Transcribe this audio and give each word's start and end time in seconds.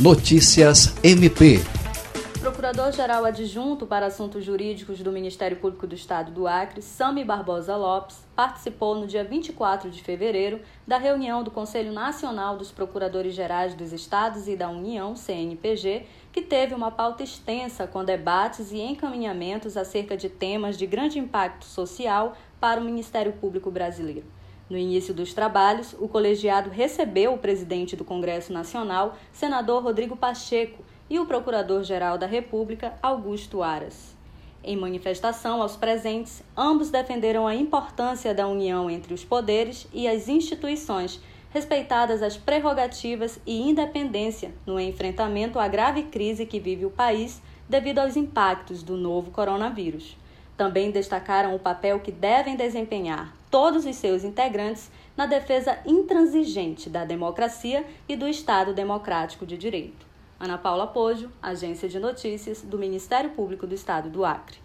Notícias 0.00 0.92
MP. 1.04 1.60
Procurador-Geral 2.40 3.24
Adjunto 3.24 3.86
para 3.86 4.06
Assuntos 4.06 4.44
Jurídicos 4.44 5.00
do 5.00 5.12
Ministério 5.12 5.56
Público 5.56 5.86
do 5.86 5.94
Estado 5.94 6.32
do 6.32 6.48
Acre, 6.48 6.82
Sami 6.82 7.24
Barbosa 7.24 7.76
Lopes, 7.76 8.18
participou 8.34 8.96
no 8.96 9.06
dia 9.06 9.22
24 9.22 9.88
de 9.92 10.02
fevereiro 10.02 10.60
da 10.84 10.98
reunião 10.98 11.44
do 11.44 11.50
Conselho 11.52 11.92
Nacional 11.92 12.56
dos 12.56 12.72
Procuradores-Gerais 12.72 13.74
dos 13.74 13.92
Estados 13.92 14.48
e 14.48 14.56
da 14.56 14.68
União, 14.68 15.14
CNPG, 15.14 16.06
que 16.32 16.42
teve 16.42 16.74
uma 16.74 16.90
pauta 16.90 17.22
extensa 17.22 17.86
com 17.86 18.04
debates 18.04 18.72
e 18.72 18.80
encaminhamentos 18.80 19.76
acerca 19.76 20.16
de 20.16 20.28
temas 20.28 20.76
de 20.76 20.86
grande 20.88 21.20
impacto 21.20 21.64
social 21.64 22.36
para 22.60 22.80
o 22.80 22.84
Ministério 22.84 23.32
Público 23.34 23.70
Brasileiro. 23.70 24.26
No 24.68 24.78
início 24.78 25.12
dos 25.12 25.34
trabalhos, 25.34 25.94
o 25.98 26.08
colegiado 26.08 26.70
recebeu 26.70 27.34
o 27.34 27.38
presidente 27.38 27.94
do 27.94 28.04
Congresso 28.04 28.52
Nacional, 28.52 29.16
senador 29.32 29.82
Rodrigo 29.82 30.16
Pacheco, 30.16 30.82
e 31.08 31.18
o 31.18 31.26
Procurador-Geral 31.26 32.16
da 32.16 32.26
República, 32.26 32.94
Augusto 33.02 33.62
Aras. 33.62 34.16
Em 34.62 34.76
manifestação 34.76 35.60
aos 35.60 35.76
presentes, 35.76 36.42
ambos 36.56 36.90
defenderam 36.90 37.46
a 37.46 37.54
importância 37.54 38.32
da 38.32 38.48
união 38.48 38.88
entre 38.88 39.12
os 39.12 39.22
poderes 39.22 39.86
e 39.92 40.08
as 40.08 40.26
instituições, 40.26 41.20
respeitadas 41.50 42.22
as 42.22 42.38
prerrogativas 42.38 43.38
e 43.46 43.60
independência 43.60 44.54
no 44.66 44.80
enfrentamento 44.80 45.58
à 45.58 45.68
grave 45.68 46.04
crise 46.04 46.46
que 46.46 46.58
vive 46.58 46.86
o 46.86 46.90
país 46.90 47.42
devido 47.68 47.98
aos 47.98 48.16
impactos 48.16 48.82
do 48.82 48.96
novo 48.96 49.30
coronavírus. 49.30 50.16
Também 50.56 50.90
destacaram 50.90 51.54
o 51.54 51.58
papel 51.58 52.00
que 52.00 52.12
devem 52.12 52.56
desempenhar 52.56 53.34
todos 53.50 53.86
os 53.86 53.96
seus 53.96 54.24
integrantes 54.24 54.90
na 55.16 55.26
defesa 55.26 55.78
intransigente 55.86 56.88
da 56.88 57.04
democracia 57.04 57.84
e 58.08 58.16
do 58.16 58.28
Estado 58.28 58.72
democrático 58.72 59.44
de 59.46 59.56
direito. 59.56 60.06
Ana 60.38 60.58
Paula 60.58 60.86
Pojo, 60.86 61.30
Agência 61.42 61.88
de 61.88 61.98
Notícias 61.98 62.62
do 62.62 62.78
Ministério 62.78 63.30
Público 63.30 63.66
do 63.66 63.74
Estado 63.74 64.08
do 64.10 64.24
Acre. 64.24 64.63